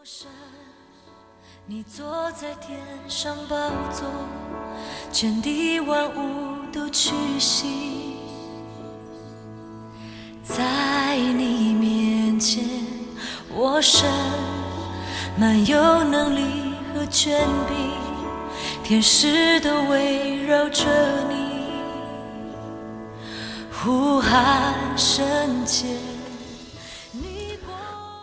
[0.00, 0.30] 我神，
[1.66, 3.54] 你坐在天上宝
[3.92, 4.08] 座，
[5.12, 8.16] 全地万物都屈膝，
[10.42, 12.64] 在你面前，
[13.50, 14.08] 我神
[15.36, 17.92] 满有能力和权柄，
[18.82, 20.86] 天使都围绕着
[21.28, 21.74] 你，
[23.70, 25.88] 呼喊圣洁。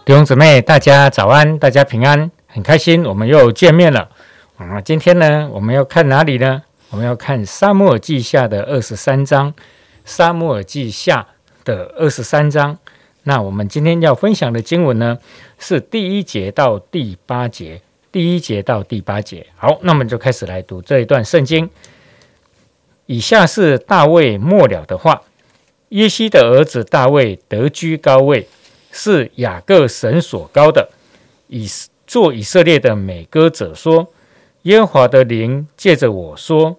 [0.07, 4.09] 弟兄姊妹，大家早安，大家平安，很开心，我们又见面了。
[4.55, 6.63] 啊，今天呢，我们要看哪里呢？
[6.91, 9.51] 我们要看《沙漠记下》的二十三章，
[10.05, 11.27] 《沙漠记下》
[11.65, 12.77] 的二十三章。
[13.23, 15.17] 那我们今天要分享的经文呢，
[15.59, 19.45] 是第一节到第八节，第一节到第八节。
[19.57, 21.69] 好，那我们就开始来读这一段圣经。
[23.07, 25.21] 以下是大卫末了的话：
[25.89, 28.47] 耶西的儿子大卫得居高位，
[28.99, 30.89] 是雅各神所高的。
[31.49, 31.67] 以
[32.07, 34.11] 做以色列的美歌者说
[34.63, 36.77] ：“耶和华的灵借着我说，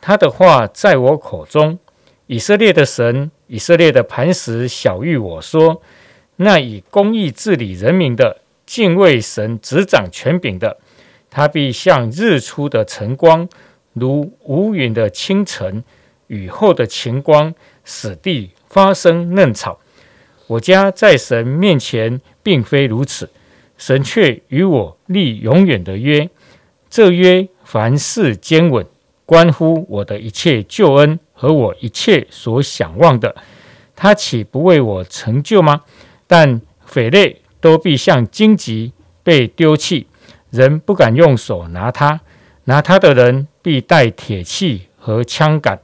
[0.00, 1.78] 他的话在我口中。
[2.26, 5.82] 以色列的神，以色列的磐石晓谕我说：
[6.36, 10.78] 那以公义治理人民的，敬畏神、执掌权柄的，
[11.28, 13.48] 他必像日出的晨光，
[13.92, 15.84] 如无云的清晨，
[16.28, 17.52] 雨后的晴光，
[17.84, 19.79] 使地发生嫩草。
[20.50, 23.30] 我家在神面前并非如此。”
[23.78, 26.28] 神却与我立永远的约，
[26.90, 28.84] 这约凡事坚稳，
[29.24, 33.34] 关乎我的一切救恩和我一切所想望的，
[33.96, 35.80] 他岂不为我成就吗？
[36.26, 38.92] 但匪类都必像荆棘
[39.22, 40.06] 被丢弃，
[40.50, 42.20] 人不敢用手拿它，
[42.64, 45.80] 拿它的人必带铁器和枪杆，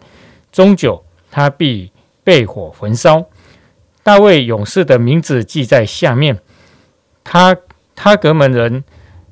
[0.53, 1.91] 终久他必
[2.23, 3.25] 被火焚烧。
[4.07, 6.39] 大卫勇士的名字记在下面，
[7.25, 7.57] 他。
[7.99, 8.85] 他格门人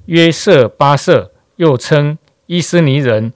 [0.06, 2.16] 约瑟巴瑟，又称
[2.46, 3.30] 伊斯尼人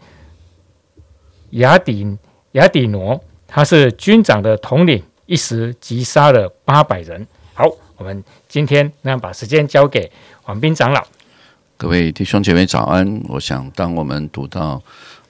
[1.51, 2.17] 雅底
[2.53, 7.27] 雅底挪，他是军长的统领，一时击杀了八百人。
[7.53, 7.67] 好，
[7.99, 10.11] 我们今天那把时间交给
[10.41, 11.07] 黄斌长老。
[11.77, 13.21] 各位弟兄姐妹早安！
[13.29, 14.83] 我想，当我们读到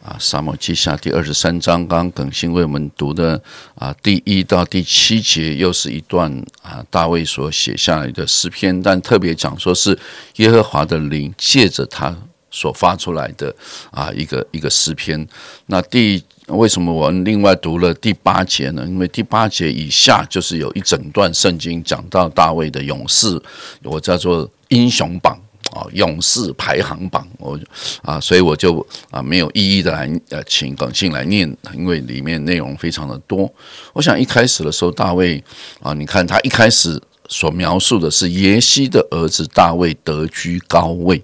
[0.03, 3.41] 啊《沙漠记下》第二十三章，刚耿新为我们读的
[3.75, 6.33] 啊第一到第七节，又是一段
[6.63, 9.99] 啊大卫所写下来的诗篇，但特别讲说是
[10.37, 12.17] 耶和华的灵借着他
[12.51, 13.55] 所发出来的
[13.91, 15.27] 啊一个一个诗篇。
[15.67, 18.85] 那第为什么我们另外读了第八节呢？
[18.87, 23.39] 因为第八节以下就是有一整段圣经讲到大卫的勇士，
[23.83, 25.39] 我叫做英雄榜。
[25.73, 27.59] 啊，勇士排行榜，我
[28.03, 33.53] 啊，所以我就啊没有一一的来呃，请耿信来念，因为里面内容非常的多。
[33.93, 35.43] 我想一开始的时候，大卫
[35.81, 41.23] 啊，你看他一开始所描述的是耶西的儿子大卫得居高位，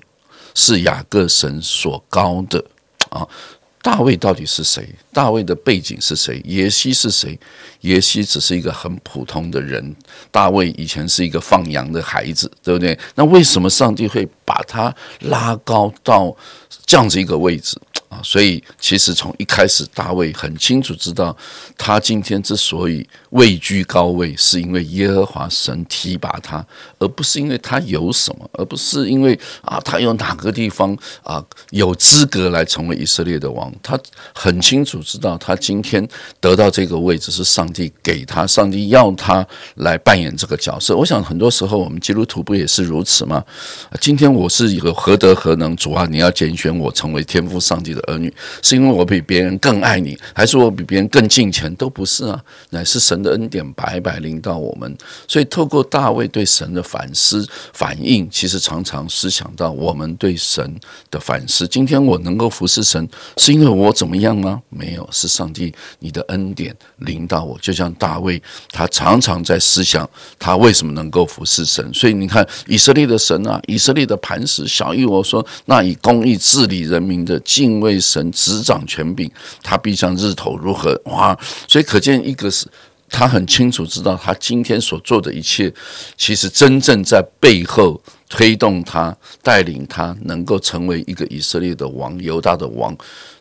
[0.55, 2.63] 是雅各神所高的
[3.09, 3.27] 啊。
[3.85, 4.89] 大卫到底是谁？
[5.13, 6.41] 大卫的背景是谁？
[6.47, 7.39] 耶西是谁？
[7.83, 9.95] 耶西只是一个很普通的人。
[10.31, 12.99] 大卫以前是一个放羊的孩子，对不对？
[13.15, 16.35] 那为什么上帝会把他拉高到
[16.87, 17.79] 这样子一个位置
[18.15, 18.21] 啊？
[18.23, 21.37] 所以，其实从一开始，大卫很清楚知道，
[21.77, 26.65] 他今天之所以位居高位，是因为耶和华神提拔他，
[26.99, 33.71] 而不是因为他有什么，而不是因为啊，他有哪个地方啊有资格来成为以色列的王。
[33.83, 33.99] 他
[34.33, 36.07] 很清楚知道，他今天
[36.41, 40.97] 得到这个位置是上帝给他，上帝要他来扮演这个角色。
[40.97, 43.45] 我想很多时候我们基督徒不也是如此吗？
[44.01, 45.75] 今天我是一个何德何能？
[45.75, 48.33] 主啊，你要拣选我成为天赋上帝的儿女，
[48.63, 51.75] 是因为我比别人更爱你，还是我比别人更敬虔？
[51.77, 54.97] 都不是啊，乃是神的恩典白白临到我们。
[55.27, 60.75] 所以透过大卫对神的反思反应，其实常常思想到我们对神
[61.11, 61.67] 的反思。
[61.67, 64.63] 今天我能够服侍神，是因为我怎么样吗？
[64.69, 67.59] 没有，是上帝你的恩典临到我。
[67.61, 71.93] 就像大卫，他常常在思想他为什么能够服侍神。
[71.93, 79.31] 所以你看，以色列的神啊，以色列的磐石，小玉我说，那以公义治理人民的，敬为神、执掌权柄，
[79.63, 81.39] 他必像日头如何哇！
[81.69, 82.67] 所以可见，一个是
[83.09, 85.73] 他很清楚知道，他今天所做的一切，
[86.17, 92.97] 其实真正在背后推动他、带领他，能够成为一个以色列的王、犹大的王。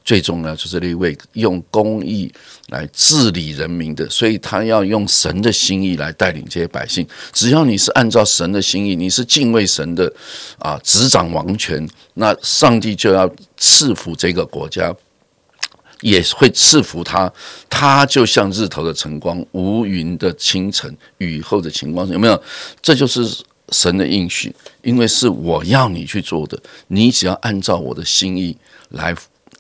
[0.06, 2.30] 最重要就是那位用公义
[2.68, 7.08] 来治理人民的，所以他要用神的心意来带领这些百姓。
[7.32, 10.14] 只要你是按照神的心意，你是敬畏神的
[10.60, 14.94] 啊，执掌王权，那上帝就要赐福这个国家，
[16.04, 17.32] 也会赐福他。
[17.68, 22.44] 他就像日头的晨光，无云的清晨，雨后的晴光，有没有？
[22.82, 23.26] 这就是
[23.70, 24.54] 神的应许，
[24.84, 28.56] 因为是我要你去做的，你只要按照我的心意
[28.90, 29.16] 来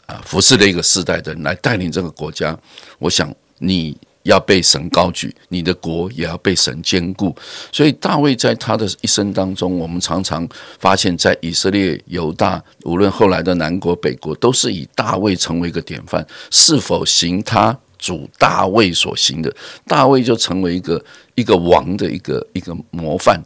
[0.06, 2.56] 啊服侍的一个世代的人来带领这个国家，
[3.00, 3.98] 我想你。
[4.24, 7.36] 要被神高举，你的国也要被神兼顾。
[7.72, 10.48] 所以大卫在他的一生当中，我们常常
[10.80, 16.25] 发现，在以色列、犹大，无论后来的南国、北国，都是以大卫成为一个典范。
[16.52, 19.54] 是否行他主大卫所行的，
[19.88, 21.04] 大卫就成为一个
[21.36, 23.42] 一个王的一个一个模范。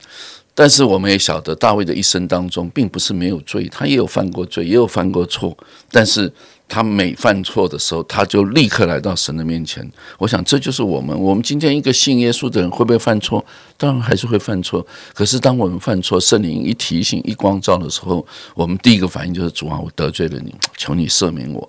[0.57, 5.55] 但是我们也晓得，大卫的一生当中，并不是没有罪，他也有犯过罪，也有犯过错，
[5.91, 6.33] 但是。
[6.69, 9.89] 他每犯错的时候，他就立刻来到神的面前。
[10.17, 11.17] 我想，这就是我们。
[11.17, 13.41] 我们今天一个信耶稣的人会不会犯错？
[13.77, 14.85] 当然还是会犯错。
[15.13, 21.61] 可是，当我们犯错，圣灵一提醒、一光照的时候，我们第一个反应就是：主啊，我得罪了你，求你赦免我。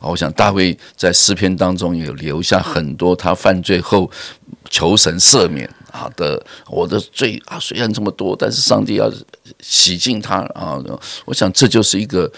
[0.00, 4.10] 啊，我想大卫在诗篇当中也留下很多他犯罪后
[4.70, 6.44] 求神赦免好的。
[6.68, 9.10] 我的罪啊，虽然这么多，但是上帝要
[9.60, 10.78] 洗净他啊。
[11.24, 12.30] 我想，这就是一个。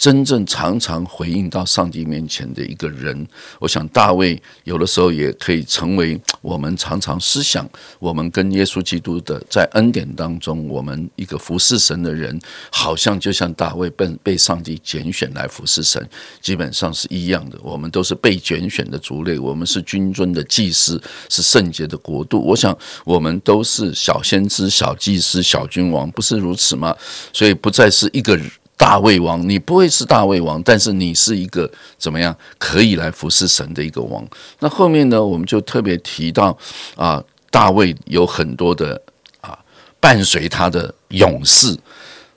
[0.00, 7.68] 真正常常回应到上帝面前的一个人，我想大卫有的时候也可以成为我们常常思想，
[7.98, 12.40] 我们跟耶稣基督的在恩典当中，我们一个服侍神的人，
[12.72, 16.08] 好像就像大卫被被上帝拣选来服侍神，
[16.40, 17.58] 基本上是一样的。
[17.62, 20.98] 我们都是被拣选的族类，我们是君尊的祭司，
[21.28, 22.40] 是圣洁的国度。
[22.40, 22.74] 我想
[23.04, 26.96] 我们都是小先知、小祭司、小君王，不是如此吗？
[27.34, 28.40] 所以不再是一个。
[28.80, 34.26] 大卫王，你不会是大卫王，但是你是一个怎么样可以来服侍神的一个王。
[34.60, 36.56] 那后面呢，我们就特别提到
[36.96, 38.98] 啊，大卫有很多的
[39.42, 39.58] 啊
[40.00, 41.76] 伴随他的勇士。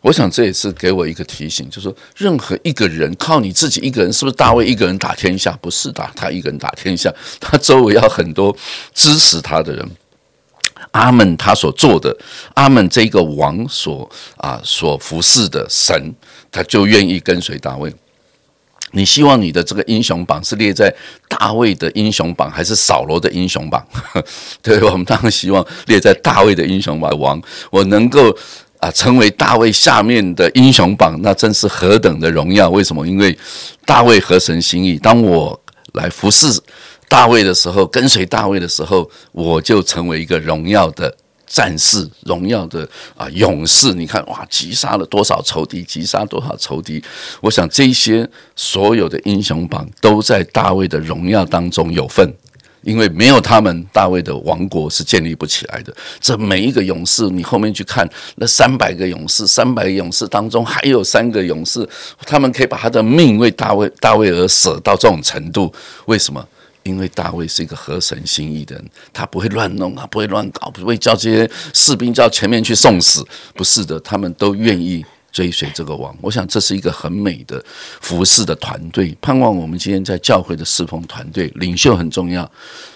[0.01, 5.57] 我想这也是给我一个提醒，就是说，任何一个人靠你自己一个人，是不是大卫一个人打天下？
[5.61, 7.09] 不是打他一个人打天下，
[7.39, 8.53] 他周围要很多
[8.93, 9.89] 支持他的人。
[10.91, 12.15] 阿门，他所做的，
[12.53, 14.07] 阿门这个王所
[14.37, 16.13] 啊所服侍的神，
[16.53, 17.93] 他就愿意跟随大卫。
[18.91, 20.93] 你希望你的这个英雄榜是列在
[21.27, 23.85] 大卫的英雄榜，还是扫罗的英雄榜？
[24.61, 27.11] 对我们当然希望列在大卫的英雄榜。
[27.19, 27.41] 王，
[27.71, 28.33] 我能够
[28.79, 32.69] 啊成为大卫下面的英雄榜，那真是何等的荣耀！
[32.69, 33.05] 为什么？
[33.07, 33.35] 因为
[33.83, 34.97] 大卫合神心意。
[34.97, 35.59] 当我
[35.93, 36.47] 来服侍。
[37.09, 41.15] 大卫的时候，跟随大卫的时候，我就成为一个荣耀的
[41.53, 43.93] 战士，荣耀的啊勇士。
[43.93, 47.01] 你看，哇，击杀了多少仇敌，击杀多少仇敌。
[47.41, 52.27] 我想，这些所有的英雄榜都在大卫的荣耀当中有份，
[52.81, 55.95] 因为没有他们，大卫的王国是建立不起来的。
[56.19, 61.87] 这每一个勇士，你后面去看，那三百个勇士，三百个勇士当中还有三个勇士，
[62.25, 65.71] 他们可以把他的命为大卫，大卫而舍到这种程度，
[66.07, 66.43] 为什么？
[66.83, 73.25] 因为大卫是一个合神心意的人，他不会乱弄啊，不会乱搞，不会叫这些士兵叫前面去送死，
[73.55, 76.15] 不是的，他们都愿意追随这个王。
[76.21, 77.63] 我想这是一个很美的
[78.01, 79.17] 服侍的团队。
[79.21, 82.49] 盼望我们今天在教会的侍奉团队，领袖很重要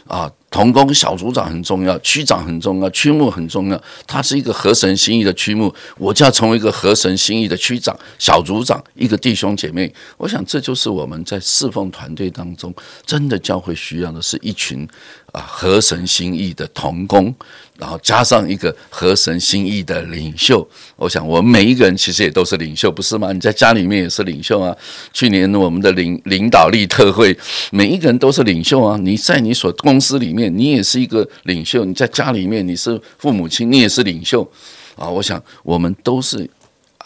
[0.08, 0.32] 啊。
[0.50, 3.82] 同工小组长很重要，区长很重要，区牧很重要。
[4.06, 9.94] 他是一个合神心意的区牧，我就要成为一个合神心意的区长、小组长，一个弟兄姐妹。
[10.16, 12.74] 我想这就是我们在侍奉团队当中，
[13.06, 14.88] 真的教会需要的是一群
[15.34, 17.36] 啊合神心意的同工。
[17.80, 23.32] 然后加上一个合神心意的领袖，我想我们每一个人其实也都是领袖，不是吗？
[23.32, 24.76] 你在家里面也是领袖啊。
[25.14, 27.38] 去年我们的领领导力特会，
[27.70, 28.98] 每一个人都是领袖啊。
[28.98, 34.48] 你在你所公司里面，你也是一个领袖；你在家里面，你是父母亲，你也是领袖
[34.96, 35.10] 啊。
[35.10, 36.50] 我想我们都是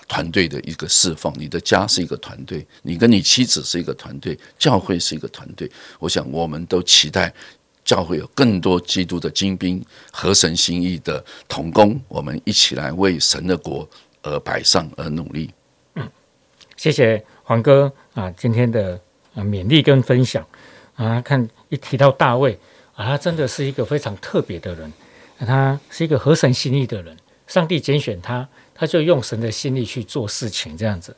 [0.08, 1.34] 团队的一个释放。
[1.38, 5.72] 你的家是一个团队，你跟你妻子是一个团队，教会是一个团队。
[6.00, 7.34] 我想我们都期待。
[7.84, 13.90] 教会有更多基督的精兵合神心意的同工，我们一起来为神的国
[14.22, 15.50] 而摆上而努力。
[15.96, 16.08] 嗯，
[16.78, 18.94] 谢谢黄哥啊，今天的
[19.34, 20.46] 啊勉励跟分享
[20.96, 22.58] 啊，看一提到大卫
[23.02, 24.94] 啊，他真的是一个非常特别的人，
[25.40, 27.18] 他是一个合神心意的人，
[27.48, 31.16] 上帝拣选他，他就用神的心意去做事情，这样子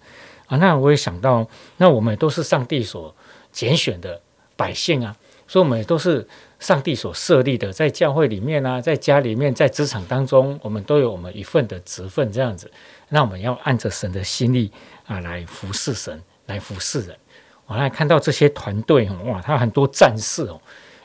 [0.48, 0.58] 啊。
[0.58, 1.48] 那我也想到，
[1.78, 3.13] 那我们都是上帝所
[3.52, 4.22] 拣选的
[4.56, 5.16] 百姓啊，
[5.48, 6.25] 所以我们都是。
[6.60, 12.72] 上帝所设立的，在教会里面啊，在家里面，在职场当中，我们都有我们一份的职分，这样子。
[13.10, 14.72] 那我们要按着神的心意
[15.06, 17.18] 啊，来服侍神，来服侍人。
[17.66, 20.62] 我来看到这些团队，哇，他很多战士哦，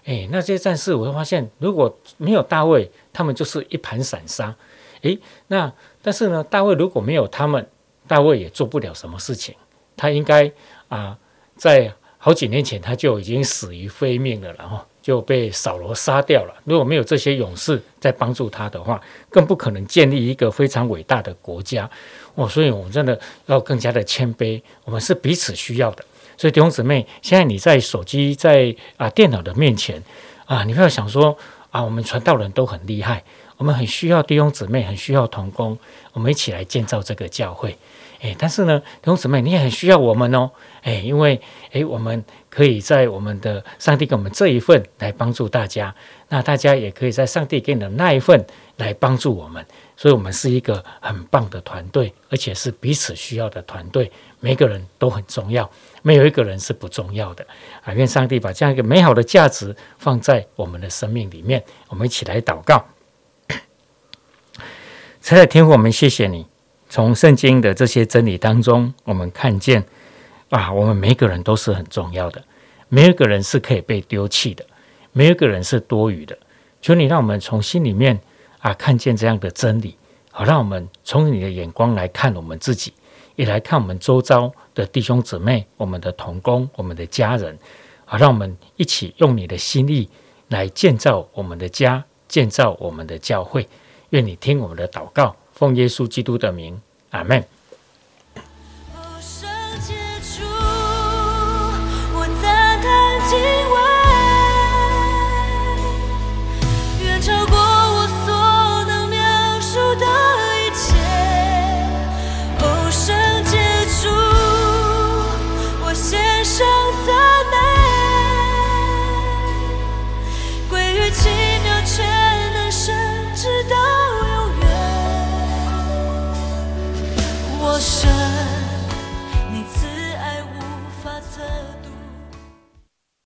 [0.09, 4.55] 诶，那这些战士，我会发现，如果没有大卫，他们就是一盘散沙。
[5.03, 7.69] 诶，那但是呢，大卫如果没有他们，
[8.07, 9.55] 大卫也做不了什么事情。
[9.97, 10.51] 他应该
[10.89, 11.17] 啊，
[11.57, 14.81] 在好几年前他就已经死于非命了，然后。
[15.01, 16.55] 就被扫罗杀掉了。
[16.65, 19.01] 如果没有这些勇士在帮助他的话，
[19.31, 21.89] 更不可能建立一个非常伟大的国家。
[22.35, 26.05] 哦，所以我们真的要更加的谦卑，我们是彼此需要的。
[26.39, 30.03] 所以弟兄姊妹，现在你在手机、在啊电脑的面前
[30.47, 31.37] 啊，你不要想说
[31.71, 33.23] 啊，我们传道人都很厉害，
[33.57, 35.77] 我们很需要弟兄姊妹，很需要同工，
[36.13, 37.77] 我们一起来建造这个教会。
[38.21, 40.51] 诶，但是呢，弟兄姊妹，你也很需要我们哦。
[40.83, 45.95] 诶，因为诶，我们可以在我们的上帝给我们这一份来帮助大家，
[46.29, 48.45] 那大家也可以在上帝给你的那一份
[48.77, 49.65] 来帮助我们。
[49.97, 54.11] 所以，我们是一个很棒的团队，而且是彼此需要的团队。
[54.41, 55.69] 每个人都很重要，
[56.03, 57.47] 没有一个人是不重要的。
[57.85, 61.63] 啊，愿上帝把这样一个美好的价值放在我们的生命里面。
[61.89, 62.85] 我们一起来祷告。
[65.21, 66.47] 亲爱的天父，我们谢谢你。
[66.89, 69.85] 从圣经的这些真理当中，我们看见
[70.51, 72.43] 啊，我们每一个人都是很重要的，
[72.89, 74.65] 没有一个人是可以被丢弃的，
[75.13, 76.39] 没有一个人是多余的。
[76.81, 78.19] 求你让我们从心里面。
[78.61, 79.97] 啊，看见这样的真理，
[80.33, 82.93] 好，让我们从你的眼光来看我们自己，
[83.37, 87.57] 也来看我们周遭的弟兄姊妹、我们的同工、我们的家人，
[88.05, 90.11] 好，让我们一起用你的心意
[90.49, 93.65] 来建造我们的家，建造我们的教会。
[94.11, 97.45] 愿你听我们的祷告，奉耶稣基督的名，阿门。